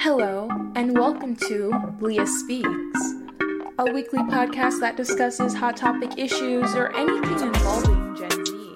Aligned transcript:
Hello, 0.00 0.48
and 0.76 0.96
welcome 0.96 1.34
to 1.48 1.72
Leah 1.98 2.24
Speaks, 2.24 3.00
a 3.80 3.92
weekly 3.92 4.20
podcast 4.20 4.78
that 4.78 4.94
discusses 4.96 5.52
hot 5.52 5.76
topic 5.76 6.16
issues 6.16 6.72
or 6.76 6.94
anything 6.94 7.40
involving 7.40 8.14
Gen 8.14 8.46
Z. 8.46 8.74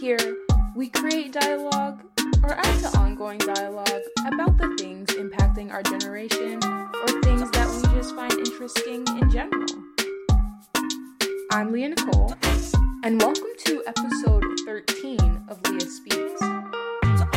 Here, 0.00 0.36
we 0.74 0.88
create 0.88 1.32
dialogue 1.32 2.02
or 2.42 2.58
add 2.58 2.80
to 2.80 2.98
ongoing 2.98 3.38
dialogue 3.38 4.02
about 4.26 4.58
the 4.58 4.74
things 4.76 5.06
impacting 5.10 5.70
our 5.70 5.84
generation 5.84 6.64
or 6.64 7.22
things 7.22 7.48
that 7.52 7.68
we 7.68 7.96
just 7.96 8.12
find 8.16 8.32
interesting 8.32 9.04
in 9.20 9.30
general. 9.30 9.66
I'm 11.52 11.70
Leah 11.70 11.90
Nicole, 11.90 12.34
and 13.04 13.22
welcome 13.22 13.54
to 13.66 13.84
episode 13.86 14.42
13 14.66 15.44
of 15.48 15.60
Leah 15.70 15.80
Speaks. 15.80 16.40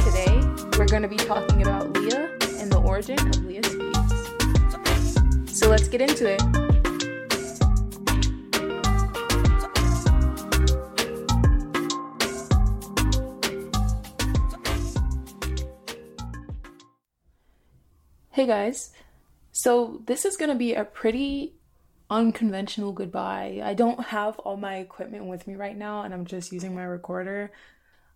Today, 0.04 0.42
we're 0.80 0.88
going 0.88 1.04
to 1.04 1.08
be 1.08 1.18
talking 1.18 1.62
about 1.62 1.94
Leah 1.94 2.41
the 2.70 2.80
origin 2.80 3.20
of 3.20 3.44
Leah 3.46 3.64
Speaks. 3.64 5.60
So 5.60 5.70
let's 5.70 5.88
get 5.88 6.02
into 6.02 6.28
it. 6.28 6.42
Hey 18.30 18.48
guys, 18.48 18.92
so 19.52 20.02
this 20.08 20.26
is 20.26 20.36
to 20.50 20.56
be 20.56 20.74
a 20.74 20.84
pretty 20.84 21.54
unconventional 22.10 22.92
goodbye. 22.92 23.62
I 23.64 23.74
don't 23.74 24.04
have 24.06 24.40
all 24.40 24.58
my 24.58 24.78
equipment 24.78 25.26
with 25.26 25.48
me 25.48 25.56
right 25.56 25.78
now 25.78 26.02
and 26.04 26.14
I'm 26.14 26.26
just 26.26 26.52
using 26.52 26.74
my 26.74 26.84
recorder 26.84 27.52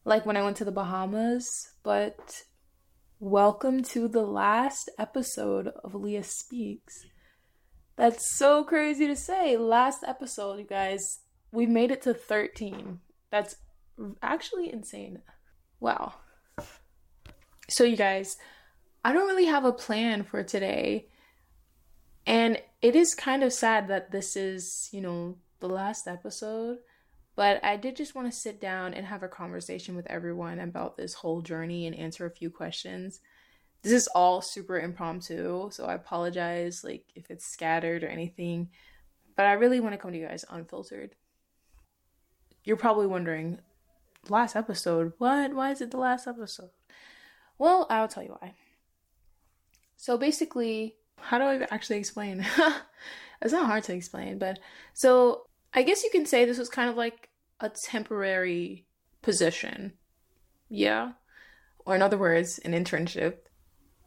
like 0.03 0.25
when 0.25 0.37
I 0.37 0.43
went 0.43 0.57
to 0.57 0.65
the 0.65 0.71
Bahamas, 0.71 1.47
but 1.83 2.43
welcome 3.19 3.81
to 3.81 4.07
the 4.07 4.23
last 4.23 4.89
episode 4.99 5.67
of 5.83 5.95
Leah 5.95 6.23
Speaks. 6.23 7.05
That's 7.95 8.37
so 8.37 8.63
crazy 8.63 9.07
to 9.07 9.15
say. 9.15 9.57
Last 9.57 10.03
episode, 10.05 10.59
you 10.59 10.65
guys. 10.65 11.19
We 11.51 11.65
made 11.65 11.91
it 11.91 12.01
to 12.01 12.13
13. 12.13 12.99
That's 13.31 13.55
actually 14.21 14.71
insane. 14.71 15.21
Wow. 15.79 16.15
So, 17.69 17.83
you 17.83 17.95
guys, 17.95 18.35
I 19.03 19.13
don't 19.13 19.27
really 19.27 19.45
have 19.45 19.63
a 19.65 19.71
plan 19.71 20.23
for 20.23 20.43
today. 20.43 21.07
And 22.27 22.61
it 22.81 22.95
is 22.95 23.15
kind 23.15 23.43
of 23.43 23.53
sad 23.53 23.87
that 23.87 24.11
this 24.11 24.35
is, 24.35 24.89
you 24.91 24.99
know, 25.01 25.37
the 25.61 25.69
last 25.69 26.07
episode. 26.07 26.79
But 27.35 27.63
I 27.63 27.75
did 27.75 27.97
just 27.97 28.15
want 28.15 28.31
to 28.31 28.37
sit 28.37 28.61
down 28.61 28.93
and 28.93 29.05
have 29.05 29.23
a 29.23 29.27
conversation 29.27 29.95
with 29.95 30.07
everyone 30.07 30.59
about 30.59 30.95
this 30.95 31.13
whole 31.13 31.41
journey 31.41 31.85
and 31.85 31.95
answer 31.95 32.25
a 32.25 32.31
few 32.31 32.49
questions. 32.49 33.19
This 33.81 33.91
is 33.91 34.07
all 34.07 34.41
super 34.41 34.79
impromptu, 34.79 35.69
so 35.71 35.85
I 35.85 35.93
apologize 35.93 36.83
like 36.83 37.03
if 37.13 37.29
it's 37.29 37.45
scattered 37.45 38.03
or 38.03 38.07
anything. 38.07 38.69
But 39.35 39.47
I 39.47 39.53
really 39.53 39.81
want 39.81 39.93
to 39.93 39.97
come 39.97 40.11
to 40.11 40.17
you 40.17 40.27
guys 40.27 40.45
unfiltered. 40.49 41.15
You're 42.63 42.77
probably 42.77 43.05
wondering, 43.05 43.59
last 44.29 44.55
episode, 44.55 45.13
what? 45.17 45.53
Why 45.53 45.71
is 45.71 45.81
it 45.81 45.91
the 45.91 45.97
last 45.97 46.25
episode? 46.27 46.69
Well, 47.57 47.85
I'll 47.89 48.07
tell 48.07 48.23
you 48.23 48.37
why. 48.39 48.53
So 49.97 50.17
basically, 50.17 50.95
how 51.19 51.37
do 51.37 51.43
I 51.43 51.67
actually 51.69 51.97
explain? 51.97 52.45
it's 53.41 53.53
not 53.53 53.67
hard 53.67 53.83
to 53.83 53.93
explain, 53.93 54.39
but 54.39 54.59
so 54.93 55.47
I 55.75 55.83
guess 55.83 56.03
you 56.05 56.09
can 56.09 56.25
say 56.25 56.45
this 56.45 56.57
was 56.57 56.69
kind 56.69 56.89
of 56.89 56.95
like 56.95 57.27
a 57.59 57.67
temporary 57.67 58.85
position. 59.21 59.91
Yeah. 60.69 61.11
Or 61.85 61.95
in 61.95 62.01
other 62.01 62.17
words, 62.17 62.59
an 62.59 62.71
internship. 62.71 63.35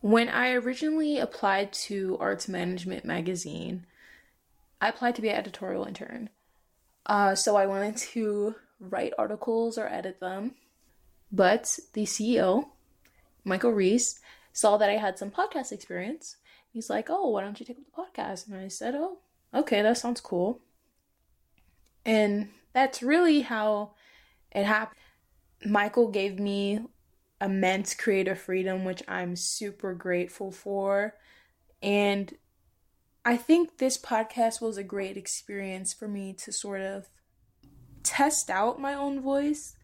When 0.01 0.31
I 0.31 0.53
originally 0.53 1.19
applied 1.19 1.73
to 1.75 2.17
Arts 2.19 2.49
Management 2.49 3.05
magazine, 3.05 3.85
I 4.81 4.89
applied 4.89 5.15
to 5.17 5.23
be 5.23 5.29
an 5.29 5.37
editorial 5.37 5.85
intern. 5.85 6.31
Uh, 7.05 7.35
so 7.35 7.57
I 7.57 7.67
wanted 7.67 7.99
to 7.99 8.55
write 8.81 9.13
articles 9.19 9.77
or 9.77 9.89
edit 9.89 10.21
them. 10.21 10.55
But 11.31 11.79
the 11.93 12.05
CEO, 12.05 12.69
Michael 13.45 13.73
Reese, 13.73 14.21
saw 14.55 14.79
that 14.79 14.89
I 14.89 14.97
had 14.97 15.19
some 15.19 15.31
podcast 15.31 15.73
experience. 15.73 16.37
He's 16.73 16.89
like, 16.89 17.09
Oh, 17.11 17.29
why 17.29 17.43
don't 17.43 17.61
you 17.61 17.67
take 17.67 17.79
up 17.79 17.85
the 17.85 18.23
podcast? 18.23 18.49
And 18.49 18.57
I 18.57 18.69
said, 18.69 18.95
Oh, 18.95 19.19
okay, 19.53 19.83
that 19.83 19.99
sounds 19.99 20.23
cool. 20.23 20.61
And 22.09 22.49
that's 22.73 23.03
really 23.03 23.43
how 23.43 23.91
it 24.51 24.65
happened. 24.65 24.99
Michael 25.67 26.09
gave 26.09 26.41
me 26.41 26.81
immense 27.39 27.93
creative 27.93 28.39
freedom, 28.39 28.87
which 28.87 29.03
I'm 29.07 29.37
super 29.37 29.93
grateful 29.93 30.51
for. 30.51 31.17
And 31.83 32.33
I 33.27 33.37
think 33.37 33.77
this 33.77 33.99
podcast 33.99 34.63
was 34.63 34.79
a 34.79 34.83
great 34.83 35.19
experience 35.19 35.93
for 35.93 36.09
me 36.09 36.33
to 36.45 36.51
sort 36.51 36.81
of 36.81 37.11
test 38.03 38.49
out 38.49 38.81
my 38.81 38.95
own 38.95 39.21
voice, 39.21 39.77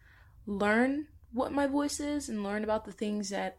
learn 0.47 1.09
what 1.31 1.53
my 1.53 1.67
voice 1.67 2.01
is, 2.01 2.31
and 2.31 2.43
learn 2.43 2.65
about 2.65 2.87
the 2.87 2.93
things 2.93 3.29
that 3.29 3.59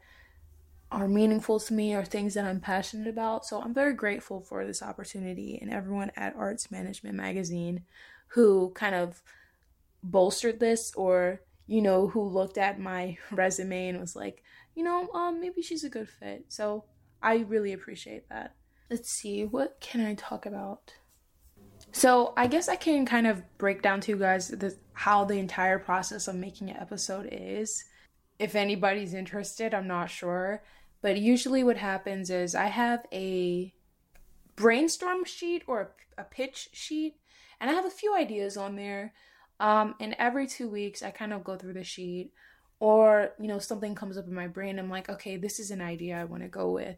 are 0.90 1.06
meaningful 1.06 1.60
to 1.60 1.72
me 1.72 1.94
or 1.94 2.04
things 2.04 2.34
that 2.34 2.44
I'm 2.44 2.58
passionate 2.58 3.06
about. 3.06 3.46
So 3.46 3.60
I'm 3.60 3.74
very 3.74 3.94
grateful 3.94 4.40
for 4.40 4.66
this 4.66 4.82
opportunity 4.82 5.56
and 5.62 5.72
everyone 5.72 6.10
at 6.16 6.34
Arts 6.34 6.72
Management 6.72 7.14
Magazine 7.14 7.84
who 8.36 8.70
kind 8.74 8.94
of 8.94 9.22
bolstered 10.02 10.60
this 10.60 10.92
or 10.94 11.40
you 11.66 11.80
know 11.80 12.06
who 12.06 12.22
looked 12.22 12.58
at 12.58 12.78
my 12.78 13.16
resume 13.32 13.88
and 13.88 13.98
was 13.98 14.14
like 14.14 14.44
you 14.74 14.84
know 14.84 15.08
um 15.14 15.40
maybe 15.40 15.62
she's 15.62 15.84
a 15.84 15.88
good 15.88 16.08
fit. 16.08 16.44
So 16.48 16.84
i 17.22 17.38
really 17.38 17.72
appreciate 17.72 18.28
that. 18.28 18.54
Let's 18.90 19.10
see 19.10 19.46
what 19.46 19.80
can 19.80 20.04
i 20.04 20.14
talk 20.14 20.44
about? 20.44 20.92
So 21.92 22.34
i 22.36 22.46
guess 22.46 22.68
i 22.68 22.76
can 22.76 23.06
kind 23.06 23.26
of 23.26 23.42
break 23.56 23.80
down 23.80 24.02
to 24.02 24.12
you 24.12 24.18
guys 24.18 24.48
the, 24.48 24.76
how 24.92 25.24
the 25.24 25.38
entire 25.38 25.78
process 25.78 26.28
of 26.28 26.36
making 26.36 26.68
an 26.68 26.76
episode 26.76 27.30
is. 27.32 27.84
If 28.38 28.54
anybody's 28.54 29.14
interested 29.14 29.72
i'm 29.72 29.88
not 29.88 30.10
sure. 30.10 30.62
But 31.00 31.18
usually 31.18 31.64
what 31.64 31.78
happens 31.78 32.28
is 32.28 32.54
i 32.54 32.66
have 32.66 33.06
a 33.14 33.72
brainstorm 34.56 35.24
sheet 35.24 35.62
or 35.66 35.94
a, 36.18 36.20
a 36.20 36.24
pitch 36.24 36.68
sheet 36.72 37.16
and 37.60 37.70
I 37.70 37.74
have 37.74 37.86
a 37.86 37.90
few 37.90 38.14
ideas 38.14 38.56
on 38.56 38.76
there. 38.76 39.12
Um, 39.58 39.94
and 40.00 40.14
every 40.18 40.46
two 40.46 40.68
weeks, 40.68 41.02
I 41.02 41.10
kind 41.10 41.32
of 41.32 41.44
go 41.44 41.56
through 41.56 41.72
the 41.72 41.84
sheet, 41.84 42.32
or 42.78 43.30
you 43.40 43.48
know, 43.48 43.58
something 43.58 43.94
comes 43.94 44.18
up 44.18 44.26
in 44.26 44.34
my 44.34 44.48
brain. 44.48 44.78
I'm 44.78 44.90
like, 44.90 45.08
okay, 45.08 45.36
this 45.36 45.58
is 45.58 45.70
an 45.70 45.80
idea 45.80 46.20
I 46.20 46.24
want 46.24 46.42
to 46.42 46.48
go 46.48 46.70
with. 46.70 46.96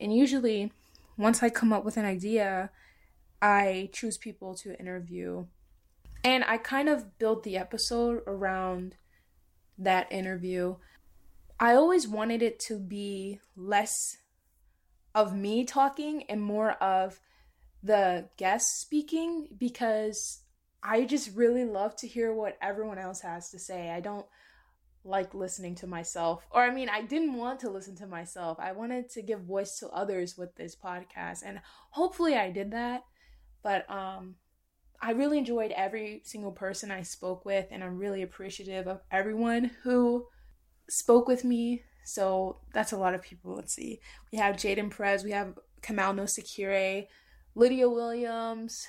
And 0.00 0.14
usually, 0.14 0.72
once 1.16 1.42
I 1.42 1.50
come 1.50 1.72
up 1.72 1.84
with 1.84 1.96
an 1.96 2.04
idea, 2.04 2.70
I 3.42 3.90
choose 3.92 4.16
people 4.16 4.54
to 4.56 4.78
interview. 4.78 5.46
And 6.24 6.44
I 6.44 6.56
kind 6.56 6.88
of 6.88 7.18
build 7.18 7.44
the 7.44 7.56
episode 7.56 8.22
around 8.26 8.96
that 9.78 10.10
interview. 10.10 10.76
I 11.60 11.74
always 11.74 12.08
wanted 12.08 12.42
it 12.42 12.58
to 12.60 12.78
be 12.78 13.40
less 13.56 14.18
of 15.14 15.34
me 15.34 15.64
talking 15.64 16.24
and 16.24 16.40
more 16.40 16.72
of 16.72 17.20
the 17.82 18.28
guest 18.36 18.80
speaking 18.80 19.48
because 19.56 20.42
I 20.82 21.04
just 21.04 21.34
really 21.34 21.64
love 21.64 21.96
to 21.96 22.08
hear 22.08 22.32
what 22.32 22.56
everyone 22.62 22.98
else 22.98 23.20
has 23.22 23.50
to 23.50 23.58
say. 23.58 23.90
I 23.90 24.00
don't 24.00 24.26
like 25.04 25.34
listening 25.34 25.74
to 25.76 25.86
myself. 25.86 26.44
Or 26.50 26.62
I 26.62 26.72
mean, 26.72 26.88
I 26.88 27.02
didn't 27.02 27.36
want 27.36 27.60
to 27.60 27.70
listen 27.70 27.96
to 27.96 28.06
myself. 28.06 28.58
I 28.60 28.72
wanted 28.72 29.10
to 29.10 29.22
give 29.22 29.40
voice 29.40 29.78
to 29.78 29.88
others 29.88 30.36
with 30.36 30.54
this 30.56 30.76
podcast 30.76 31.42
and 31.44 31.60
hopefully 31.90 32.36
I 32.36 32.50
did 32.50 32.72
that. 32.72 33.02
But 33.62 33.90
um 33.90 34.36
I 35.00 35.12
really 35.12 35.38
enjoyed 35.38 35.70
every 35.72 36.22
single 36.24 36.50
person 36.50 36.90
I 36.90 37.02
spoke 37.02 37.44
with 37.44 37.66
and 37.70 37.84
I'm 37.84 37.98
really 37.98 38.22
appreciative 38.22 38.88
of 38.88 39.00
everyone 39.10 39.70
who 39.82 40.26
spoke 40.88 41.28
with 41.28 41.44
me. 41.44 41.82
So 42.04 42.58
that's 42.72 42.92
a 42.92 42.96
lot 42.96 43.14
of 43.14 43.22
people. 43.22 43.54
Let's 43.54 43.74
see. 43.74 44.00
We 44.32 44.38
have 44.38 44.56
Jaden 44.56 44.94
Perez, 44.94 45.22
we 45.22 45.30
have 45.30 45.58
Kamal 45.82 46.14
Nosekire, 46.14 47.06
Lydia 47.54 47.88
Williams, 47.88 48.86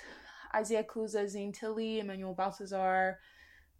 Isaiah 0.55 0.83
Kuza, 0.83 1.27
Zane 1.27 1.51
Tilley, 1.51 1.99
Emmanuel 1.99 2.33
Baltazar, 2.33 3.19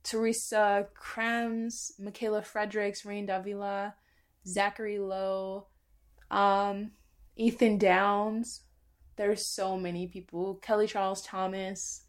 Teresa 0.03 0.87
Krems, 0.99 1.99
Michaela 1.99 2.41
Fredericks, 2.41 3.05
Rain 3.05 3.25
Davila, 3.25 3.95
Zachary 4.47 4.99
Lowe, 4.99 5.67
um, 6.31 6.91
Ethan 7.35 7.77
Downs. 7.77 8.61
There's 9.15 9.45
so 9.45 9.77
many 9.77 10.07
people. 10.07 10.55
Kelly 10.61 10.87
Charles 10.87 11.21
Thomas. 11.21 12.03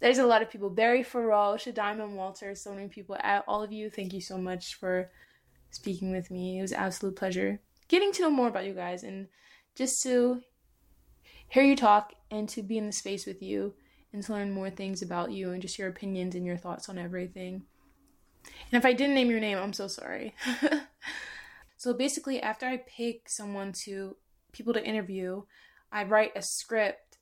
There's 0.00 0.18
a 0.18 0.26
lot 0.26 0.40
of 0.40 0.50
people. 0.50 0.70
Barry 0.70 1.02
Farrell, 1.02 1.58
Diamond 1.74 2.16
Walter, 2.16 2.54
so 2.54 2.72
many 2.72 2.88
people. 2.88 3.16
All 3.46 3.62
of 3.62 3.70
you, 3.70 3.90
thank 3.90 4.14
you 4.14 4.20
so 4.22 4.38
much 4.38 4.76
for 4.76 5.10
speaking 5.70 6.10
with 6.10 6.30
me. 6.30 6.58
It 6.58 6.62
was 6.62 6.72
an 6.72 6.78
absolute 6.78 7.16
pleasure 7.16 7.60
getting 7.90 8.12
to 8.12 8.22
know 8.22 8.30
more 8.30 8.48
about 8.48 8.64
you 8.64 8.72
guys 8.72 9.02
and 9.02 9.26
just 9.74 10.02
to 10.04 10.40
hear 11.50 11.62
you 11.62 11.76
talk 11.76 12.14
and 12.30 12.48
to 12.50 12.62
be 12.62 12.78
in 12.78 12.86
the 12.86 12.92
space 12.92 13.26
with 13.26 13.42
you 13.42 13.74
and 14.12 14.22
to 14.22 14.32
learn 14.32 14.52
more 14.52 14.70
things 14.70 15.02
about 15.02 15.32
you 15.32 15.52
and 15.52 15.62
just 15.62 15.78
your 15.78 15.88
opinions 15.88 16.34
and 16.34 16.46
your 16.46 16.56
thoughts 16.56 16.88
on 16.88 16.98
everything. 16.98 17.62
And 18.72 18.78
if 18.78 18.86
I 18.86 18.92
didn't 18.92 19.14
name 19.14 19.30
your 19.30 19.40
name, 19.40 19.58
I'm 19.58 19.72
so 19.72 19.86
sorry. 19.86 20.34
So 21.80 21.94
basically, 21.94 22.42
after 22.42 22.66
I 22.66 22.76
pick 22.76 23.26
someone 23.30 23.72
to 23.84 24.14
people 24.52 24.74
to 24.74 24.84
interview, 24.84 25.44
I 25.90 26.04
write 26.04 26.32
a 26.36 26.42
script. 26.42 27.16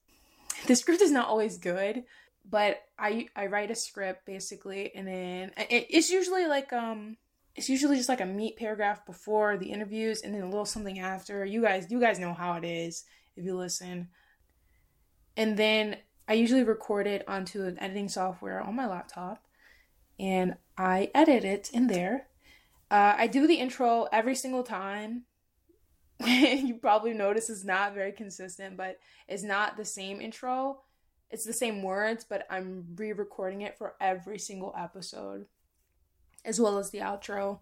The 0.66 0.74
script 0.74 1.00
is 1.00 1.12
not 1.12 1.28
always 1.28 1.58
good, 1.58 2.02
but 2.44 2.82
I 2.98 3.28
I 3.36 3.46
write 3.46 3.70
a 3.70 3.76
script 3.76 4.26
basically, 4.26 4.92
and 4.96 5.06
then 5.06 5.52
it, 5.70 5.86
it's 5.90 6.10
usually 6.10 6.46
like 6.46 6.72
um 6.72 7.18
it's 7.54 7.68
usually 7.68 7.98
just 7.98 8.08
like 8.08 8.20
a 8.20 8.26
meat 8.26 8.56
paragraph 8.56 9.06
before 9.06 9.58
the 9.58 9.70
interviews, 9.70 10.22
and 10.22 10.34
then 10.34 10.42
a 10.42 10.50
little 10.50 10.64
something 10.64 10.98
after. 10.98 11.44
You 11.44 11.62
guys 11.62 11.86
you 11.88 12.00
guys 12.00 12.18
know 12.18 12.34
how 12.34 12.54
it 12.54 12.64
is 12.64 13.04
if 13.38 13.44
you 13.44 13.56
listen. 13.56 14.08
And 15.36 15.56
then 15.56 15.96
I 16.26 16.34
usually 16.34 16.64
record 16.64 17.06
it 17.06 17.26
onto 17.28 17.64
an 17.64 17.78
editing 17.78 18.08
software 18.08 18.60
on 18.60 18.74
my 18.74 18.86
laptop, 18.86 19.42
and 20.18 20.56
I 20.76 21.10
edit 21.14 21.44
it 21.44 21.70
in 21.72 21.86
there. 21.86 22.26
Uh, 22.90 23.14
I 23.16 23.26
do 23.26 23.46
the 23.46 23.54
intro 23.54 24.08
every 24.12 24.34
single 24.34 24.62
time. 24.62 25.24
you 26.26 26.74
probably 26.74 27.12
notice 27.14 27.48
it's 27.48 27.64
not 27.64 27.94
very 27.94 28.12
consistent, 28.12 28.76
but 28.76 28.98
it's 29.28 29.42
not 29.42 29.76
the 29.76 29.84
same 29.84 30.20
intro. 30.20 30.80
It's 31.30 31.44
the 31.44 31.52
same 31.52 31.82
words, 31.82 32.24
but 32.28 32.46
I'm 32.50 32.86
re 32.96 33.12
recording 33.12 33.62
it 33.62 33.78
for 33.78 33.94
every 34.00 34.38
single 34.38 34.74
episode, 34.76 35.46
as 36.44 36.60
well 36.60 36.78
as 36.78 36.90
the 36.90 36.98
outro. 36.98 37.60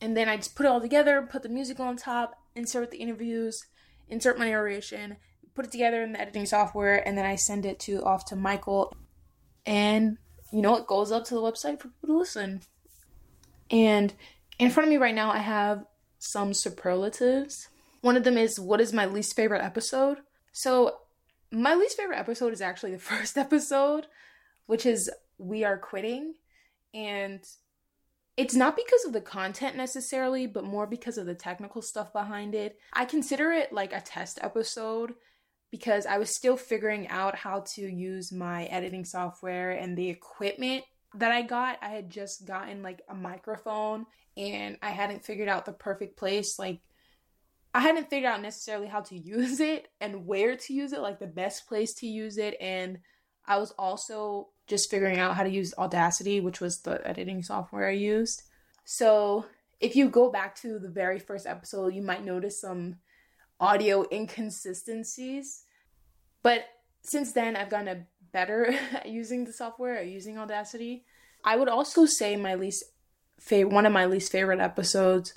And 0.00 0.16
then 0.16 0.28
I 0.28 0.36
just 0.36 0.54
put 0.54 0.66
it 0.66 0.70
all 0.70 0.80
together, 0.80 1.28
put 1.30 1.42
the 1.42 1.48
music 1.48 1.78
on 1.78 1.96
top, 1.96 2.34
insert 2.54 2.90
the 2.90 2.98
interviews, 2.98 3.66
insert 4.12 4.38
my 4.38 4.46
narration, 4.46 5.16
put 5.54 5.64
it 5.64 5.72
together 5.72 6.02
in 6.02 6.12
the 6.12 6.20
editing 6.20 6.46
software, 6.46 7.06
and 7.06 7.16
then 7.16 7.26
I 7.26 7.36
send 7.36 7.66
it 7.66 7.80
to 7.80 8.02
off 8.04 8.26
to 8.26 8.36
Michael. 8.36 8.94
And 9.66 10.18
you 10.52 10.60
know, 10.60 10.76
it 10.76 10.86
goes 10.86 11.10
up 11.10 11.24
to 11.24 11.34
the 11.34 11.40
website 11.40 11.80
for 11.80 11.88
people 11.88 12.08
to 12.08 12.18
listen. 12.18 12.60
And 13.70 14.12
in 14.58 14.70
front 14.70 14.86
of 14.86 14.90
me 14.90 14.98
right 14.98 15.14
now, 15.14 15.30
I 15.30 15.38
have 15.38 15.84
some 16.18 16.52
superlatives. 16.52 17.68
One 18.02 18.16
of 18.16 18.24
them 18.24 18.36
is 18.36 18.60
what 18.60 18.80
is 18.80 18.92
my 18.92 19.06
least 19.06 19.34
favorite 19.34 19.64
episode? 19.64 20.18
So, 20.52 20.98
my 21.50 21.74
least 21.74 21.96
favorite 21.96 22.18
episode 22.18 22.52
is 22.52 22.60
actually 22.60 22.92
the 22.92 22.98
first 22.98 23.38
episode, 23.38 24.06
which 24.66 24.84
is 24.84 25.10
We 25.38 25.64
Are 25.64 25.78
Quitting. 25.78 26.34
And 26.94 27.42
it's 28.36 28.54
not 28.54 28.76
because 28.76 29.04
of 29.04 29.12
the 29.12 29.20
content 29.20 29.76
necessarily, 29.76 30.46
but 30.46 30.64
more 30.64 30.86
because 30.86 31.18
of 31.18 31.26
the 31.26 31.34
technical 31.34 31.82
stuff 31.82 32.12
behind 32.12 32.54
it. 32.54 32.78
I 32.92 33.04
consider 33.04 33.52
it 33.52 33.72
like 33.72 33.92
a 33.92 34.00
test 34.00 34.38
episode 34.42 35.14
because 35.70 36.06
I 36.06 36.18
was 36.18 36.34
still 36.34 36.56
figuring 36.56 37.08
out 37.08 37.34
how 37.34 37.64
to 37.74 37.82
use 37.82 38.32
my 38.32 38.64
editing 38.64 39.04
software 39.04 39.72
and 39.72 39.96
the 39.96 40.08
equipment 40.08 40.84
that 41.14 41.32
I 41.32 41.42
got. 41.42 41.78
I 41.82 41.88
had 41.88 42.10
just 42.10 42.46
gotten 42.46 42.82
like 42.82 43.02
a 43.08 43.14
microphone 43.14 44.06
and 44.36 44.78
I 44.82 44.90
hadn't 44.90 45.24
figured 45.24 45.48
out 45.48 45.66
the 45.66 45.72
perfect 45.72 46.16
place. 46.16 46.58
Like, 46.58 46.80
I 47.74 47.80
hadn't 47.80 48.10
figured 48.10 48.30
out 48.30 48.42
necessarily 48.42 48.86
how 48.86 49.00
to 49.00 49.16
use 49.18 49.60
it 49.60 49.88
and 50.00 50.26
where 50.26 50.56
to 50.56 50.72
use 50.72 50.92
it, 50.92 51.00
like 51.00 51.18
the 51.18 51.26
best 51.26 51.66
place 51.68 51.94
to 51.96 52.06
use 52.06 52.38
it. 52.38 52.56
And 52.60 52.98
I 53.46 53.58
was 53.58 53.72
also 53.72 54.48
just 54.72 54.90
figuring 54.90 55.18
out 55.18 55.36
how 55.36 55.42
to 55.42 55.50
use 55.50 55.74
Audacity, 55.76 56.40
which 56.40 56.58
was 56.58 56.80
the 56.80 57.06
editing 57.06 57.42
software 57.42 57.88
I 57.88 57.92
used. 57.92 58.42
So, 58.86 59.44
if 59.80 59.94
you 59.96 60.08
go 60.08 60.30
back 60.30 60.56
to 60.62 60.78
the 60.78 60.88
very 60.88 61.18
first 61.18 61.46
episode, 61.46 61.92
you 61.94 62.00
might 62.00 62.24
notice 62.24 62.58
some 62.58 62.96
audio 63.60 64.06
inconsistencies. 64.10 65.64
But 66.42 66.64
since 67.02 67.32
then, 67.32 67.54
I've 67.54 67.68
gotten 67.68 68.06
better 68.32 68.74
at 68.94 69.06
using 69.10 69.44
the 69.44 69.52
software, 69.52 70.02
using 70.02 70.38
Audacity. 70.38 71.04
I 71.44 71.56
would 71.56 71.68
also 71.68 72.06
say 72.06 72.34
my 72.36 72.54
least 72.54 72.82
favorite, 73.38 73.74
one 73.74 73.84
of 73.84 73.92
my 73.92 74.06
least 74.06 74.32
favorite 74.32 74.60
episodes 74.60 75.34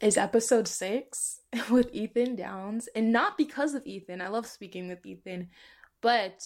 is 0.00 0.16
episode 0.16 0.66
six 0.66 1.40
with 1.70 1.88
Ethan 1.94 2.34
Downs. 2.34 2.88
And 2.96 3.12
not 3.12 3.38
because 3.38 3.74
of 3.74 3.86
Ethan, 3.86 4.20
I 4.20 4.26
love 4.26 4.46
speaking 4.48 4.88
with 4.88 5.06
Ethan, 5.06 5.50
but 6.00 6.40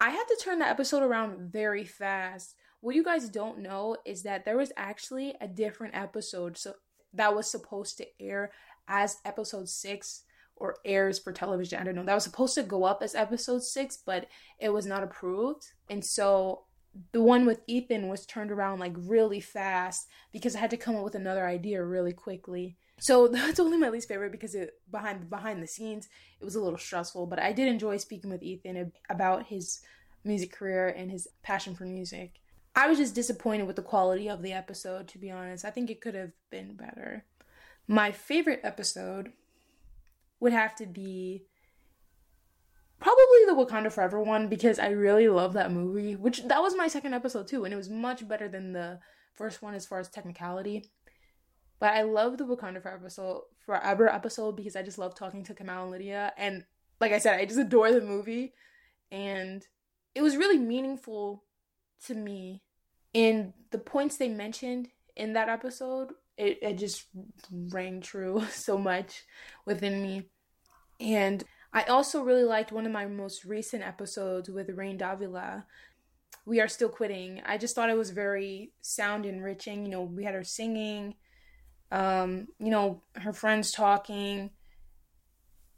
I 0.00 0.10
had 0.10 0.24
to 0.24 0.40
turn 0.42 0.58
the 0.58 0.68
episode 0.68 1.02
around 1.02 1.52
very 1.52 1.84
fast. 1.84 2.54
What 2.80 2.94
you 2.94 3.04
guys 3.04 3.28
don't 3.28 3.60
know 3.60 3.96
is 4.04 4.22
that 4.22 4.44
there 4.44 4.56
was 4.56 4.72
actually 4.76 5.34
a 5.40 5.48
different 5.48 5.94
episode 5.96 6.58
so 6.58 6.74
that 7.14 7.34
was 7.34 7.50
supposed 7.50 7.96
to 7.98 8.06
air 8.20 8.52
as 8.88 9.16
episode 9.24 9.68
six 9.68 10.22
or 10.56 10.76
airs 10.84 11.18
for 11.18 11.32
television. 11.32 11.80
I 11.80 11.84
don't 11.84 11.94
know. 11.94 12.04
That 12.04 12.14
was 12.14 12.24
supposed 12.24 12.54
to 12.54 12.62
go 12.62 12.84
up 12.84 13.02
as 13.02 13.14
episode 13.14 13.62
six, 13.62 13.98
but 14.04 14.26
it 14.58 14.70
was 14.70 14.86
not 14.86 15.02
approved. 15.02 15.66
And 15.88 16.04
so 16.04 16.64
the 17.12 17.22
one 17.22 17.46
with 17.46 17.60
Ethan 17.66 18.08
was 18.08 18.26
turned 18.26 18.50
around 18.50 18.78
like 18.78 18.94
really 18.96 19.40
fast 19.40 20.08
because 20.32 20.56
I 20.56 20.60
had 20.60 20.70
to 20.70 20.76
come 20.76 20.96
up 20.96 21.04
with 21.04 21.14
another 21.14 21.46
idea 21.46 21.84
really 21.84 22.12
quickly. 22.12 22.76
So 22.98 23.28
that's 23.32 23.60
only 23.60 23.78
my 23.78 23.88
least 23.88 24.08
favorite 24.08 24.32
because 24.32 24.54
it 24.54 24.74
behind 24.90 25.28
behind 25.30 25.62
the 25.62 25.66
scenes 25.66 26.08
it 26.40 26.44
was 26.44 26.54
a 26.54 26.60
little 26.60 26.78
stressful, 26.78 27.26
but 27.26 27.38
I 27.38 27.52
did 27.52 27.68
enjoy 27.68 27.96
speaking 27.96 28.30
with 28.30 28.42
Ethan 28.42 28.92
about 29.08 29.46
his 29.46 29.80
music 30.24 30.52
career 30.52 30.88
and 30.88 31.10
his 31.10 31.28
passion 31.42 31.74
for 31.74 31.84
music. 31.84 32.40
I 32.74 32.88
was 32.88 32.98
just 32.98 33.14
disappointed 33.14 33.66
with 33.66 33.76
the 33.76 33.82
quality 33.82 34.28
of 34.28 34.42
the 34.42 34.52
episode 34.52 35.08
to 35.08 35.18
be 35.18 35.30
honest. 35.30 35.64
I 35.64 35.70
think 35.70 35.90
it 35.90 36.00
could 36.00 36.14
have 36.14 36.32
been 36.50 36.74
better. 36.74 37.24
My 37.88 38.12
favorite 38.12 38.60
episode 38.64 39.32
would 40.40 40.52
have 40.52 40.74
to 40.76 40.86
be 40.86 41.44
probably 42.98 43.44
the 43.46 43.54
Wakanda 43.54 43.92
Forever 43.92 44.20
one 44.20 44.48
because 44.48 44.78
I 44.78 44.88
really 44.88 45.28
love 45.28 45.52
that 45.54 45.72
movie, 45.72 46.16
which 46.16 46.42
that 46.48 46.62
was 46.62 46.74
my 46.76 46.88
second 46.88 47.14
episode 47.14 47.46
too, 47.46 47.64
and 47.64 47.72
it 47.72 47.76
was 47.76 47.88
much 47.88 48.26
better 48.26 48.48
than 48.48 48.72
the 48.72 48.98
first 49.34 49.62
one 49.62 49.74
as 49.74 49.86
far 49.86 50.00
as 50.00 50.08
technicality. 50.08 50.90
But 51.78 51.92
I 51.92 52.02
love 52.02 52.38
the 52.38 52.44
Wakanda 52.44 52.82
Forever 52.82 53.04
episode, 53.04 53.42
Forever 53.64 54.08
episode 54.08 54.56
because 54.56 54.76
I 54.76 54.82
just 54.82 54.98
love 54.98 55.14
talking 55.14 55.44
to 55.44 55.54
Kamal 55.54 55.84
and 55.84 55.92
Lydia, 55.92 56.32
and 56.36 56.64
like 57.00 57.12
I 57.12 57.18
said, 57.18 57.38
I 57.38 57.44
just 57.44 57.58
adore 57.58 57.92
the 57.92 58.00
movie, 58.00 58.54
and 59.10 59.66
it 60.14 60.22
was 60.22 60.36
really 60.36 60.58
meaningful 60.58 61.44
to 62.06 62.14
me. 62.14 62.62
And 63.14 63.52
the 63.70 63.78
points 63.78 64.16
they 64.16 64.28
mentioned 64.28 64.88
in 65.14 65.32
that 65.34 65.48
episode 65.48 66.12
it, 66.36 66.58
it 66.62 66.78
just 66.78 67.06
rang 67.50 68.00
true 68.00 68.42
so 68.50 68.78
much 68.78 69.24
within 69.64 70.02
me. 70.02 70.28
And 71.00 71.44
I 71.72 71.84
also 71.84 72.22
really 72.22 72.44
liked 72.44 72.72
one 72.72 72.86
of 72.86 72.92
my 72.92 73.06
most 73.06 73.44
recent 73.44 73.82
episodes 73.82 74.48
with 74.48 74.70
Rain 74.70 74.96
Davila. 74.96 75.66
We 76.44 76.60
are 76.60 76.68
still 76.68 76.88
quitting. 76.88 77.42
I 77.44 77.58
just 77.58 77.74
thought 77.74 77.90
it 77.90 77.96
was 77.96 78.10
very 78.10 78.72
sound 78.80 79.26
enriching. 79.26 79.84
You 79.84 79.90
know, 79.90 80.02
we 80.02 80.24
had 80.24 80.34
her 80.34 80.44
singing, 80.44 81.14
um, 81.90 82.48
you 82.58 82.70
know, 82.70 83.02
her 83.16 83.32
friends 83.32 83.72
talking, 83.72 84.50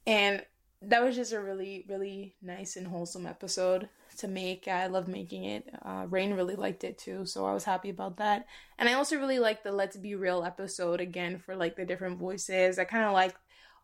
and 0.07 0.43
that 0.83 1.03
was 1.03 1.17
just 1.17 1.33
a 1.33 1.41
really, 1.41 1.85
really 1.89 2.37
nice 2.41 2.77
and 2.77 2.87
wholesome 2.87 3.27
episode 3.27 3.89
to 4.19 4.29
make. 4.29 4.69
I 4.69 4.87
love 4.87 5.09
making 5.09 5.45
it. 5.45 5.69
Uh, 5.83 6.07
Rain 6.09 6.35
really 6.35 6.55
liked 6.55 6.85
it 6.85 6.99
too, 6.99 7.27
so 7.27 7.45
I 7.47 7.53
was 7.53 7.65
happy 7.65 7.91
about 7.91 8.19
that. 8.19 8.47
And 8.79 8.89
I 8.89 8.95
also 8.95 9.17
really 9.19 9.39
liked 9.39 9.65
the 9.65 9.73
Let's 9.73 9.97
Be 9.97 10.15
Real 10.15 10.45
episode 10.45 11.01
again 11.01 11.39
for 11.39 11.57
like 11.57 11.77
the 11.77 11.85
different 11.85 12.19
voices. 12.19 12.79
I 12.79 12.85
kind 12.85 13.05
of 13.05 13.13
like 13.13 13.35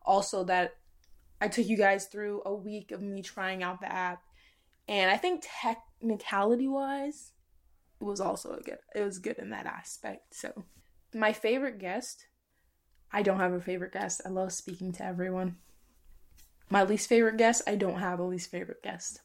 also 0.05 0.43
that 0.45 0.75
I 1.41 1.47
took 1.47 1.67
you 1.67 1.77
guys 1.77 2.05
through 2.05 2.43
a 2.45 2.53
week 2.53 2.91
of 2.91 3.01
me 3.01 3.21
trying 3.21 3.61
out 3.61 3.81
the 3.81 3.91
app, 3.91 4.21
and 4.87 5.11
I 5.11 5.17
think 5.17 5.43
technicality 5.61 6.67
wise, 6.67 7.31
it 7.99 8.05
was 8.05 8.21
also 8.21 8.53
a 8.53 8.61
good. 8.61 8.79
It 8.95 9.01
was 9.01 9.19
good 9.19 9.37
in 9.37 9.49
that 9.49 9.65
aspect. 9.65 10.33
So, 10.33 10.65
my 11.15 11.33
favorite 11.33 11.79
guest. 11.79 12.27
I 13.11 13.21
don't 13.21 13.39
have 13.39 13.53
a 13.53 13.61
favorite 13.61 13.93
guest. 13.93 14.21
I 14.25 14.29
love 14.29 14.51
speaking 14.51 14.91
to 14.93 15.05
everyone. 15.05 15.55
My 16.69 16.83
least 16.83 17.07
favorite 17.07 17.37
guest, 17.37 17.61
I 17.67 17.75
don't 17.75 17.99
have 17.99 18.19
a 18.19 18.23
least 18.23 18.51
favorite 18.51 18.83
guest. 18.83 19.21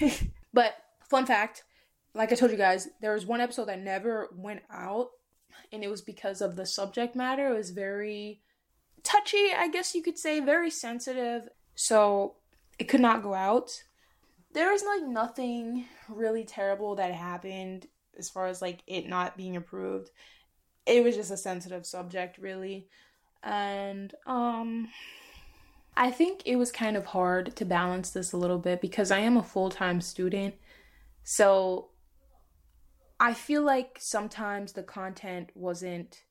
but 0.52 0.74
fun 1.08 1.26
fact, 1.26 1.64
like 2.14 2.32
I 2.32 2.34
told 2.34 2.50
you 2.50 2.56
guys, 2.56 2.88
there 3.00 3.12
was 3.12 3.26
one 3.26 3.40
episode 3.40 3.66
that 3.66 3.80
never 3.80 4.28
went 4.34 4.62
out, 4.72 5.08
and 5.72 5.84
it 5.84 5.90
was 5.90 6.00
because 6.00 6.40
of 6.40 6.56
the 6.56 6.66
subject 6.66 7.14
matter. 7.14 7.48
It 7.48 7.56
was 7.56 7.70
very 7.70 8.40
touchy, 9.02 9.52
I 9.56 9.68
guess 9.68 9.94
you 9.94 10.02
could 10.02 10.18
say, 10.18 10.40
very 10.40 10.70
sensitive. 10.70 11.48
So 11.74 12.36
it 12.78 12.84
could 12.84 13.00
not 13.00 13.22
go 13.22 13.34
out. 13.34 13.82
There 14.52 14.72
was 14.72 14.82
like 14.82 15.02
nothing 15.06 15.84
really 16.08 16.44
terrible 16.44 16.94
that 16.96 17.12
happened 17.12 17.86
as 18.18 18.30
far 18.30 18.46
as 18.46 18.62
like 18.62 18.82
it 18.86 19.06
not 19.06 19.36
being 19.36 19.56
approved. 19.56 20.10
It 20.88 21.04
was 21.04 21.14
just 21.14 21.30
a 21.30 21.36
sensitive 21.36 21.86
subject, 21.86 22.38
really. 22.38 22.88
And 23.42 24.14
um 24.26 24.88
I 25.96 26.12
think 26.12 26.42
it 26.46 26.54
was 26.56 26.70
kind 26.70 26.96
of 26.96 27.06
hard 27.06 27.56
to 27.56 27.64
balance 27.64 28.10
this 28.10 28.32
a 28.32 28.36
little 28.36 28.58
bit 28.58 28.80
because 28.80 29.10
I 29.10 29.18
am 29.18 29.36
a 29.36 29.42
full 29.42 29.68
time 29.68 30.00
student. 30.00 30.54
So 31.24 31.88
I 33.20 33.34
feel 33.34 33.62
like 33.62 33.98
sometimes 34.00 34.72
the 34.72 34.84
content 34.84 35.50
wasn't. 35.54 36.22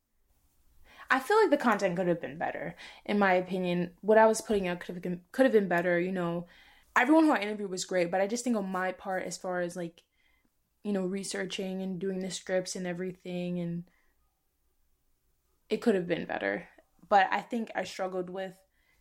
I 1.11 1.19
feel 1.19 1.37
like 1.41 1.51
the 1.51 1.57
content 1.57 1.97
could 1.97 2.07
have 2.07 2.21
been 2.21 2.37
better, 2.37 2.75
in 3.05 3.19
my 3.19 3.33
opinion. 3.33 3.91
What 4.01 4.17
I 4.17 4.25
was 4.25 4.41
putting 4.41 4.67
out 4.67 4.79
could 4.79 4.95
have 4.95 5.03
been, 5.03 5.21
could 5.33 5.45
have 5.45 5.53
been 5.53 5.67
better. 5.67 5.99
You 5.99 6.13
know, 6.13 6.47
everyone 6.95 7.25
who 7.25 7.31
I 7.31 7.39
interviewed 7.39 7.69
was 7.69 7.85
great, 7.85 8.09
but 8.09 8.21
I 8.21 8.27
just 8.27 8.43
think 8.45 8.55
on 8.55 8.69
my 8.69 8.93
part, 8.93 9.23
as 9.23 9.37
far 9.37 9.61
as 9.61 9.75
like, 9.75 10.03
you 10.83 10.93
know, 10.93 11.05
researching 11.05 11.81
and 11.81 11.99
doing 11.99 12.19
the 12.19 12.31
scripts 12.31 12.75
and 12.75 12.87
everything, 12.87 13.59
and 13.59 13.83
it 15.69 15.81
could 15.81 15.95
have 15.95 16.07
been 16.07 16.25
better. 16.25 16.67
but 17.09 17.27
I 17.31 17.41
think 17.41 17.71
I 17.75 17.83
struggled 17.83 18.29
with, 18.29 18.53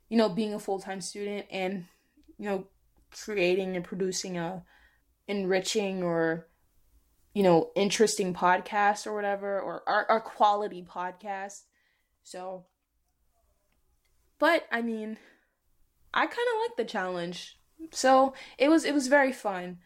you 0.08 0.16
know, 0.16 0.28
being 0.28 0.54
a 0.54 0.61
full 0.61 0.78
time 0.78 1.00
student 1.00 1.46
and, 1.50 1.87
you 2.38 2.49
know, 2.49 2.66
creating 3.11 3.76
and 3.76 3.85
producing 3.85 4.38
a 4.38 4.64
enriching 5.26 6.02
or, 6.02 6.46
you 7.35 7.42
know, 7.42 7.70
interesting 7.75 8.32
podcast 8.32 9.06
or 9.06 9.14
whatever, 9.14 9.61
or 9.61 9.82
our, 9.88 10.20
quality 10.20 10.87
podcast. 10.88 11.62
So, 12.23 12.66
but 14.38 14.64
I 14.70 14.82
mean, 14.82 15.16
I 16.14 16.26
kind 16.26 16.49
of 16.54 16.61
like 16.62 16.76
the 16.76 16.85
challenge. 16.85 17.58
So 17.92 18.35
it 18.58 18.68
was 18.68 18.85
it 18.85 18.94
was 18.94 19.08
very 19.08 19.32
fun 19.32 19.78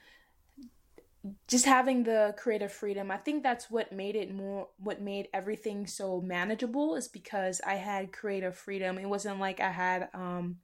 just 1.49 1.67
having 1.67 2.05
the 2.05 2.35
creative 2.39 2.73
freedom 2.73 3.11
i 3.11 3.17
think 3.17 3.43
that's 3.43 3.71
what 3.71 3.93
made 3.93 4.17
it 4.17 4.33
more 4.35 4.69
what 4.79 5.03
made 5.03 5.29
everything 5.35 5.87
so 5.87 6.21
manageable 6.21 6.95
is 6.97 7.09
because 7.09 7.61
i 7.67 7.75
had 7.75 8.13
creative 8.13 8.57
freedom. 8.57 8.99
It 8.99 9.09
wasn't 9.09 9.39
like 9.39 9.61
i 9.61 9.71
had 9.71 10.09
um 10.15 10.57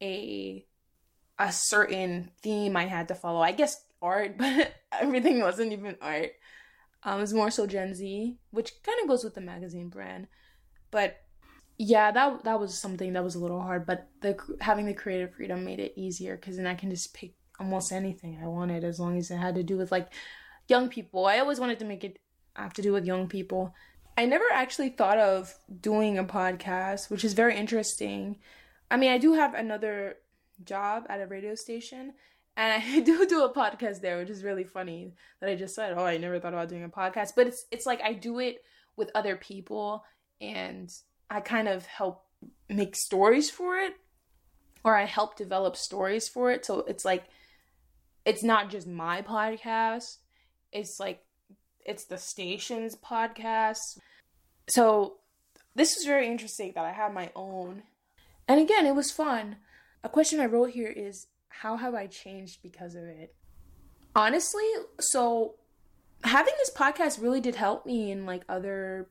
a 0.00 0.64
a 1.38 1.50
certain 1.52 2.30
theme 2.42 2.76
i 2.76 2.86
had 2.86 3.08
to 3.08 3.14
follow. 3.14 3.40
I 3.40 3.52
guess 3.52 3.84
art 4.00 4.38
but 4.38 4.72
everything 4.92 5.40
wasn't 5.40 5.72
even 5.72 5.96
art. 6.00 6.30
Um 7.02 7.18
it 7.18 7.22
was 7.22 7.34
more 7.34 7.50
so 7.50 7.66
gen 7.66 7.94
z 7.94 8.38
which 8.50 8.72
kind 8.84 8.98
of 9.02 9.08
goes 9.08 9.24
with 9.24 9.34
the 9.34 9.40
magazine 9.40 9.88
brand. 9.88 10.28
But 10.92 11.16
yeah 11.78 12.12
that 12.12 12.44
that 12.44 12.60
was 12.60 12.78
something 12.78 13.14
that 13.14 13.24
was 13.24 13.34
a 13.34 13.40
little 13.40 13.60
hard 13.60 13.86
but 13.86 14.08
the 14.20 14.36
having 14.60 14.86
the 14.86 14.94
creative 14.94 15.34
freedom 15.34 15.64
made 15.64 15.80
it 15.80 15.94
easier 15.96 16.36
because 16.36 16.56
then 16.56 16.66
i 16.66 16.74
can 16.74 16.90
just 16.90 17.14
pick 17.14 17.32
almost 17.58 17.92
anything 17.92 18.38
I 18.42 18.46
wanted 18.46 18.84
as 18.84 18.98
long 18.98 19.18
as 19.18 19.30
it 19.30 19.36
had 19.36 19.54
to 19.54 19.62
do 19.62 19.76
with 19.76 19.92
like 19.92 20.08
young 20.68 20.88
people. 20.88 21.26
I 21.26 21.38
always 21.38 21.60
wanted 21.60 21.78
to 21.80 21.84
make 21.84 22.04
it 22.04 22.18
have 22.54 22.74
to 22.74 22.82
do 22.82 22.92
with 22.92 23.06
young 23.06 23.28
people. 23.28 23.74
I 24.16 24.26
never 24.26 24.44
actually 24.52 24.90
thought 24.90 25.18
of 25.18 25.54
doing 25.80 26.18
a 26.18 26.24
podcast, 26.24 27.10
which 27.10 27.24
is 27.24 27.32
very 27.32 27.56
interesting. 27.56 28.36
I 28.90 28.96
mean, 28.96 29.10
I 29.10 29.18
do 29.18 29.32
have 29.34 29.54
another 29.54 30.16
job 30.64 31.06
at 31.08 31.20
a 31.20 31.26
radio 31.26 31.54
station, 31.54 32.12
and 32.56 32.82
I 32.82 33.00
do 33.04 33.26
do 33.26 33.44
a 33.44 33.54
podcast 33.54 34.00
there, 34.00 34.18
which 34.18 34.30
is 34.30 34.44
really 34.44 34.64
funny 34.64 35.14
that 35.40 35.48
I 35.48 35.56
just 35.56 35.74
said, 35.74 35.94
"Oh, 35.96 36.04
I 36.04 36.18
never 36.18 36.38
thought 36.38 36.52
about 36.52 36.68
doing 36.68 36.84
a 36.84 36.88
podcast." 36.88 37.30
But 37.34 37.46
it's 37.46 37.66
it's 37.70 37.86
like 37.86 38.02
I 38.02 38.12
do 38.12 38.38
it 38.38 38.62
with 38.96 39.10
other 39.14 39.36
people, 39.36 40.04
and 40.40 40.92
I 41.30 41.40
kind 41.40 41.68
of 41.68 41.86
help 41.86 42.24
make 42.68 42.96
stories 42.96 43.50
for 43.50 43.78
it, 43.78 43.94
or 44.84 44.94
I 44.94 45.04
help 45.04 45.36
develop 45.36 45.76
stories 45.76 46.28
for 46.28 46.50
it. 46.50 46.66
So 46.66 46.80
it's 46.80 47.04
like 47.04 47.24
it's 48.24 48.42
not 48.42 48.70
just 48.70 48.86
my 48.86 49.22
podcast. 49.22 50.18
It's 50.72 50.98
like 51.00 51.24
it's 51.84 52.04
the 52.04 52.18
station's 52.18 52.96
podcast. 52.96 53.98
So 54.68 55.16
this 55.74 55.96
is 55.96 56.04
very 56.04 56.28
interesting 56.28 56.72
that 56.74 56.84
I 56.84 56.92
have 56.92 57.12
my 57.12 57.30
own. 57.34 57.82
And 58.46 58.60
again, 58.60 58.86
it 58.86 58.94
was 58.94 59.10
fun. 59.10 59.56
A 60.04 60.08
question 60.08 60.40
I 60.40 60.46
wrote 60.46 60.70
here 60.70 60.92
is 60.94 61.26
how 61.48 61.76
have 61.76 61.94
I 61.94 62.06
changed 62.06 62.62
because 62.62 62.94
of 62.94 63.04
it? 63.04 63.34
Honestly, 64.14 64.64
so 65.00 65.54
having 66.24 66.54
this 66.58 66.70
podcast 66.70 67.22
really 67.22 67.40
did 67.40 67.56
help 67.56 67.86
me 67.86 68.10
in 68.10 68.26
like 68.26 68.42
other 68.48 69.08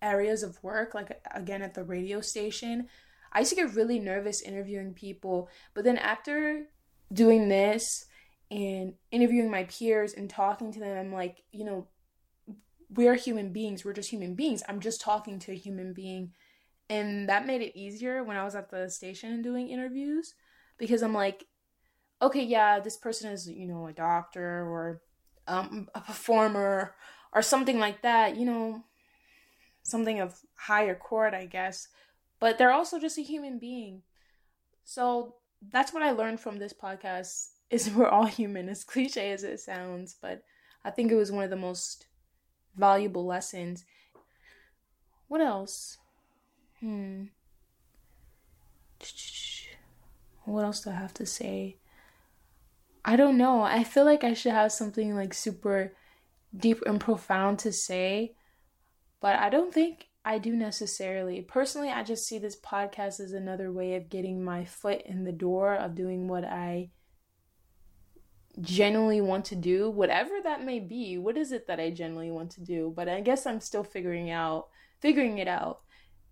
areas 0.00 0.42
of 0.42 0.62
work, 0.62 0.94
like 0.94 1.20
again 1.34 1.62
at 1.62 1.74
the 1.74 1.84
radio 1.84 2.20
station. 2.20 2.88
I 3.32 3.40
used 3.40 3.50
to 3.50 3.56
get 3.56 3.74
really 3.74 3.98
nervous 3.98 4.40
interviewing 4.40 4.94
people, 4.94 5.50
but 5.74 5.84
then 5.84 5.98
after 5.98 6.68
doing 7.12 7.48
this 7.48 8.06
and 8.50 8.94
interviewing 9.10 9.50
my 9.50 9.64
peers 9.64 10.14
and 10.14 10.28
talking 10.28 10.72
to 10.72 10.80
them, 10.80 10.96
I'm 10.96 11.12
like, 11.12 11.42
you 11.52 11.64
know, 11.64 11.86
we're 12.90 13.14
human 13.14 13.52
beings. 13.52 13.84
We're 13.84 13.92
just 13.92 14.10
human 14.10 14.34
beings. 14.34 14.62
I'm 14.68 14.80
just 14.80 15.00
talking 15.00 15.38
to 15.40 15.52
a 15.52 15.56
human 15.56 15.92
being. 15.92 16.32
And 16.88 17.28
that 17.28 17.46
made 17.46 17.60
it 17.60 17.78
easier 17.78 18.24
when 18.24 18.36
I 18.36 18.44
was 18.44 18.54
at 18.54 18.70
the 18.70 18.88
station 18.88 19.42
doing 19.42 19.68
interviews 19.68 20.34
because 20.78 21.02
I'm 21.02 21.12
like, 21.12 21.44
okay, 22.22 22.42
yeah, 22.42 22.80
this 22.80 22.96
person 22.96 23.30
is, 23.30 23.46
you 23.46 23.66
know, 23.66 23.86
a 23.86 23.92
doctor 23.92 24.66
or 24.66 25.02
um, 25.46 25.88
a 25.94 26.00
performer 26.00 26.94
or 27.34 27.42
something 27.42 27.78
like 27.78 28.02
that, 28.02 28.36
you 28.36 28.46
know, 28.46 28.84
something 29.82 30.20
of 30.20 30.38
higher 30.54 30.94
court, 30.94 31.34
I 31.34 31.44
guess. 31.44 31.88
But 32.40 32.56
they're 32.56 32.72
also 32.72 32.98
just 32.98 33.18
a 33.18 33.22
human 33.22 33.58
being. 33.58 34.02
So 34.84 35.34
that's 35.60 35.92
what 35.92 36.02
I 36.02 36.12
learned 36.12 36.40
from 36.40 36.58
this 36.58 36.72
podcast 36.72 37.48
is 37.70 37.90
we're 37.94 38.08
all 38.08 38.26
human, 38.26 38.68
as 38.68 38.84
cliche 38.84 39.32
as 39.32 39.42
it 39.42 39.60
sounds, 39.60 40.16
but 40.20 40.42
I 40.84 40.90
think 40.90 41.10
it 41.10 41.16
was 41.16 41.32
one 41.32 41.44
of 41.44 41.50
the 41.50 41.56
most 41.56 42.06
valuable 42.76 43.26
lessons. 43.26 43.84
What 45.28 45.40
else? 45.40 45.98
Hmm. 46.80 47.24
What 50.44 50.64
else 50.64 50.80
do 50.80 50.88
I 50.88 50.94
have 50.94 51.12
to 51.14 51.26
say? 51.26 51.76
I 53.04 53.16
don't 53.16 53.36
know. 53.36 53.60
I 53.60 53.84
feel 53.84 54.06
like 54.06 54.24
I 54.24 54.32
should 54.32 54.52
have 54.52 54.72
something 54.72 55.14
like 55.14 55.34
super 55.34 55.92
deep 56.56 56.82
and 56.86 56.98
profound 56.98 57.58
to 57.60 57.72
say, 57.72 58.34
but 59.20 59.36
I 59.36 59.50
don't 59.50 59.74
think 59.74 60.07
I 60.28 60.36
do 60.36 60.54
necessarily. 60.54 61.40
Personally, 61.40 61.88
I 61.88 62.02
just 62.02 62.26
see 62.26 62.38
this 62.38 62.60
podcast 62.60 63.18
as 63.18 63.32
another 63.32 63.72
way 63.72 63.94
of 63.94 64.10
getting 64.10 64.44
my 64.44 64.66
foot 64.66 65.00
in 65.06 65.24
the 65.24 65.32
door 65.32 65.74
of 65.74 65.94
doing 65.94 66.28
what 66.28 66.44
I 66.44 66.90
genuinely 68.60 69.22
want 69.22 69.46
to 69.46 69.56
do, 69.56 69.88
whatever 69.88 70.34
that 70.44 70.62
may 70.62 70.80
be. 70.80 71.16
What 71.16 71.38
is 71.38 71.50
it 71.50 71.66
that 71.66 71.80
I 71.80 71.88
genuinely 71.88 72.30
want 72.30 72.50
to 72.52 72.60
do? 72.60 72.92
But 72.94 73.08
I 73.08 73.22
guess 73.22 73.46
I'm 73.46 73.62
still 73.62 73.82
figuring 73.82 74.30
out 74.30 74.68
figuring 75.00 75.38
it 75.38 75.48
out. 75.48 75.80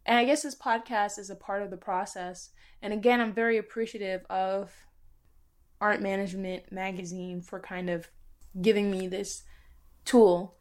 And 0.04 0.18
I 0.18 0.26
guess 0.26 0.42
this 0.42 0.54
podcast 0.54 1.18
is 1.18 1.30
a 1.30 1.34
part 1.34 1.62
of 1.62 1.70
the 1.70 1.78
process. 1.78 2.50
And 2.82 2.92
again, 2.92 3.22
I'm 3.22 3.32
very 3.32 3.56
appreciative 3.56 4.26
of 4.28 4.74
Art 5.80 6.02
Management 6.02 6.70
magazine 6.70 7.40
for 7.40 7.60
kind 7.60 7.88
of 7.88 8.10
giving 8.60 8.90
me 8.90 9.08
this 9.08 9.42
tool, 10.04 10.58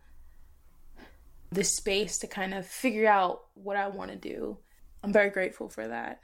this 1.55 1.74
space 1.74 2.17
to 2.19 2.27
kind 2.27 2.53
of 2.53 2.67
figure 2.67 3.07
out 3.07 3.45
what 3.55 3.77
I 3.77 3.88
want 3.88 4.12
to 4.12 4.17
do. 4.17 4.57
I'm 5.03 5.13
very 5.13 5.29
grateful 5.29 5.69
for 5.69 5.88
that. 5.88 6.21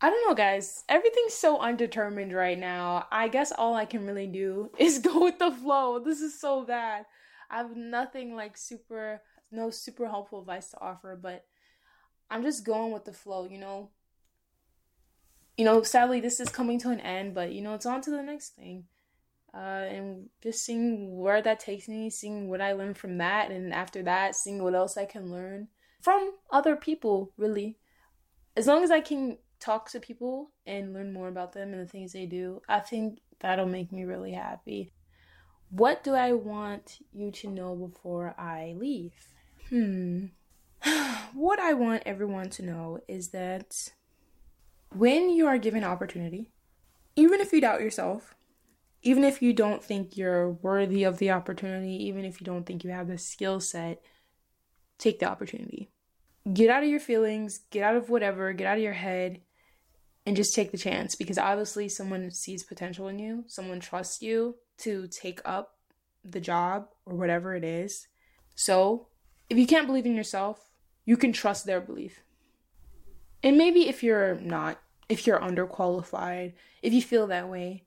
I 0.00 0.10
don't 0.10 0.28
know, 0.28 0.34
guys. 0.34 0.84
Everything's 0.88 1.34
so 1.34 1.58
undetermined 1.58 2.32
right 2.32 2.58
now. 2.58 3.06
I 3.10 3.28
guess 3.28 3.52
all 3.52 3.74
I 3.74 3.86
can 3.86 4.06
really 4.06 4.26
do 4.26 4.70
is 4.78 4.98
go 4.98 5.24
with 5.24 5.38
the 5.38 5.50
flow. 5.50 5.98
This 5.98 6.20
is 6.20 6.38
so 6.38 6.64
bad. 6.64 7.06
I 7.50 7.58
have 7.58 7.76
nothing 7.76 8.34
like 8.34 8.56
super, 8.56 9.22
no 9.50 9.70
super 9.70 10.08
helpful 10.08 10.40
advice 10.40 10.70
to 10.70 10.80
offer, 10.80 11.18
but 11.20 11.44
I'm 12.30 12.42
just 12.42 12.64
going 12.64 12.92
with 12.92 13.04
the 13.04 13.12
flow, 13.12 13.46
you 13.46 13.58
know? 13.58 13.90
You 15.56 15.64
know, 15.64 15.82
sadly, 15.82 16.20
this 16.20 16.40
is 16.40 16.50
coming 16.50 16.78
to 16.80 16.90
an 16.90 17.00
end, 17.00 17.34
but 17.34 17.52
you 17.52 17.62
know, 17.62 17.74
it's 17.74 17.86
on 17.86 18.02
to 18.02 18.10
the 18.10 18.22
next 18.22 18.50
thing. 18.50 18.84
Uh, 19.56 19.86
and 19.88 20.28
just 20.42 20.64
seeing 20.66 21.16
where 21.16 21.40
that 21.40 21.58
takes 21.58 21.88
me, 21.88 22.10
seeing 22.10 22.50
what 22.50 22.60
I 22.60 22.72
learn 22.72 22.92
from 22.92 23.16
that, 23.18 23.50
and 23.50 23.72
after 23.72 24.02
that, 24.02 24.34
seeing 24.34 24.62
what 24.62 24.74
else 24.74 24.98
I 24.98 25.06
can 25.06 25.32
learn 25.32 25.68
from 26.02 26.32
other 26.50 26.76
people, 26.76 27.32
really. 27.38 27.78
As 28.54 28.66
long 28.66 28.84
as 28.84 28.90
I 28.90 29.00
can 29.00 29.38
talk 29.58 29.90
to 29.90 30.00
people 30.00 30.50
and 30.66 30.92
learn 30.92 31.12
more 31.12 31.28
about 31.28 31.54
them 31.54 31.72
and 31.72 31.80
the 31.80 31.90
things 31.90 32.12
they 32.12 32.26
do, 32.26 32.60
I 32.68 32.80
think 32.80 33.20
that'll 33.40 33.66
make 33.66 33.92
me 33.92 34.04
really 34.04 34.32
happy. 34.32 34.92
What 35.70 36.04
do 36.04 36.14
I 36.14 36.32
want 36.32 36.98
you 37.12 37.30
to 37.32 37.48
know 37.48 37.74
before 37.74 38.34
I 38.38 38.74
leave? 38.76 39.14
Hmm. 39.70 40.26
what 41.34 41.58
I 41.58 41.72
want 41.72 42.02
everyone 42.06 42.50
to 42.50 42.62
know 42.62 43.00
is 43.08 43.28
that 43.30 43.92
when 44.94 45.30
you 45.30 45.46
are 45.46 45.58
given 45.58 45.82
opportunity, 45.82 46.52
even 47.16 47.40
if 47.40 47.52
you 47.52 47.60
doubt 47.60 47.80
yourself, 47.80 48.35
even 49.06 49.22
if 49.22 49.40
you 49.40 49.52
don't 49.52 49.84
think 49.84 50.16
you're 50.16 50.50
worthy 50.50 51.04
of 51.04 51.18
the 51.18 51.30
opportunity, 51.30 52.06
even 52.06 52.24
if 52.24 52.40
you 52.40 52.44
don't 52.44 52.66
think 52.66 52.82
you 52.82 52.90
have 52.90 53.06
the 53.06 53.16
skill 53.16 53.60
set, 53.60 54.02
take 54.98 55.20
the 55.20 55.26
opportunity. 55.26 55.90
Get 56.52 56.70
out 56.70 56.82
of 56.82 56.88
your 56.88 56.98
feelings, 56.98 57.60
get 57.70 57.84
out 57.84 57.94
of 57.94 58.10
whatever, 58.10 58.52
get 58.52 58.66
out 58.66 58.78
of 58.78 58.82
your 58.82 58.94
head, 58.94 59.42
and 60.26 60.34
just 60.34 60.56
take 60.56 60.72
the 60.72 60.78
chance 60.78 61.14
because 61.14 61.38
obviously 61.38 61.88
someone 61.88 62.32
sees 62.32 62.64
potential 62.64 63.06
in 63.06 63.20
you, 63.20 63.44
someone 63.46 63.78
trusts 63.78 64.22
you 64.22 64.56
to 64.78 65.06
take 65.06 65.40
up 65.44 65.76
the 66.24 66.40
job 66.40 66.88
or 67.04 67.14
whatever 67.14 67.54
it 67.54 67.62
is. 67.62 68.08
So, 68.56 69.06
if 69.48 69.56
you 69.56 69.68
can't 69.68 69.86
believe 69.86 70.06
in 70.06 70.16
yourself, 70.16 70.72
you 71.04 71.16
can 71.16 71.32
trust 71.32 71.64
their 71.64 71.80
belief. 71.80 72.24
And 73.40 73.56
maybe 73.56 73.88
if 73.88 74.02
you're 74.02 74.34
not, 74.40 74.80
if 75.08 75.28
you're 75.28 75.38
underqualified, 75.38 76.54
if 76.82 76.92
you 76.92 77.02
feel 77.02 77.28
that 77.28 77.48
way, 77.48 77.84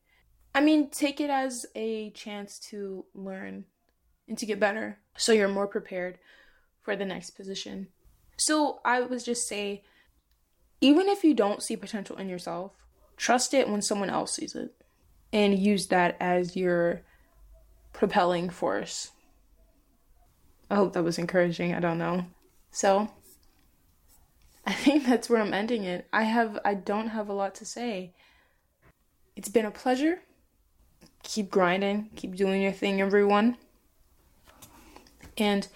I 0.54 0.62
mean, 0.62 0.90
take 0.90 1.22
it 1.22 1.30
as 1.30 1.66
a 1.76 2.10
chance 2.12 2.60
to 2.70 3.06
learn 3.14 3.66
and 4.28 4.38
to 4.38 4.46
get 4.46 4.60
better 4.60 5.00
so 5.18 5.32
you're 5.32 5.48
more 5.48 5.68
prepared 5.68 6.18
for 6.82 6.96
the 6.96 7.06
next 7.06 7.32
position. 7.32 7.88
So, 8.38 8.80
I 8.86 9.02
would 9.02 9.24
just 9.24 9.48
say 9.48 9.84
even 10.82 11.10
if 11.10 11.24
you 11.24 11.34
don't 11.34 11.62
see 11.62 11.76
potential 11.76 12.18
in 12.18 12.30
yourself, 12.30 12.72
trust 13.18 13.54
it 13.54 13.68
when 13.68 13.82
someone 13.82 14.10
else 14.10 14.34
sees 14.34 14.56
it 14.56 14.74
and 15.34 15.60
use 15.60 15.88
that 15.88 16.16
as 16.20 16.56
your 16.56 17.02
propelling 17.92 18.50
force. 18.50 19.12
I 20.70 20.76
hope 20.76 20.94
that 20.94 21.04
was 21.04 21.18
encouraging. 21.18 21.74
I 21.74 21.80
don't 21.80 21.98
know. 21.98 22.26
So, 22.72 23.10
I 24.66 24.74
think 24.74 25.06
that's 25.06 25.30
where 25.30 25.42
I'm 25.42 25.54
ending 25.54 25.84
it. 25.84 26.08
I 26.14 26.24
have 26.24 26.60
I 26.64 26.76
don't 26.76 27.10
have 27.10 27.28
a 27.28 27.34
lot 27.34 27.56
to 27.56 27.66
say. 27.66 28.14
It's 29.36 29.50
been 29.50 29.66
a 29.66 29.72
pleasure. 29.72 30.20
Keep 31.24 31.52
grinding, 31.52 32.10
keep 32.16 32.36
doing 32.36 32.62
your 32.62 32.72
thing, 32.72 33.02
everyone. 33.02 33.58
And 35.38 35.68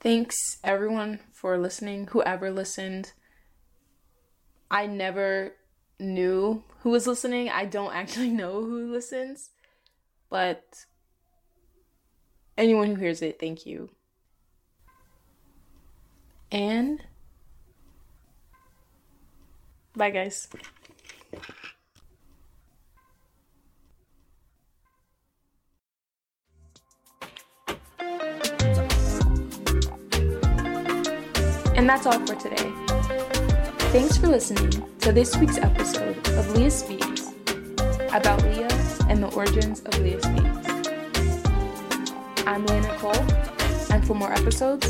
thanks 0.00 0.58
everyone 0.62 1.20
for 1.32 1.58
listening, 1.58 2.08
whoever 2.08 2.50
listened. 2.50 3.12
I 4.70 4.86
never 4.86 5.54
knew 5.98 6.64
who 6.80 6.90
was 6.90 7.06
listening. 7.06 7.48
I 7.48 7.64
don't 7.64 7.94
actually 7.94 8.30
know 8.30 8.62
who 8.64 8.92
listens, 8.92 9.50
but 10.30 10.64
anyone 12.56 12.88
who 12.88 12.96
hears 12.96 13.22
it, 13.22 13.38
thank 13.40 13.66
you. 13.66 13.90
And 16.50 17.02
bye, 19.96 20.10
guys. 20.10 20.48
And 31.74 31.88
that's 31.88 32.06
all 32.06 32.18
for 32.26 32.34
today. 32.34 32.70
Thanks 33.90 34.16
for 34.16 34.28
listening 34.28 34.70
to 35.00 35.12
this 35.12 35.36
week's 35.36 35.58
episode 35.58 36.16
of 36.28 36.56
Leah 36.56 36.70
Speaks 36.70 37.32
about 38.12 38.42
Leah 38.44 38.68
and 39.08 39.20
the 39.22 39.28
origins 39.34 39.80
of 39.80 39.98
Leah 39.98 40.22
Speaks. 40.22 40.46
I'm 42.46 42.64
Leah 42.66 42.82
Nicole, 42.82 43.16
and 43.90 44.06
for 44.06 44.14
more 44.14 44.32
episodes, 44.32 44.86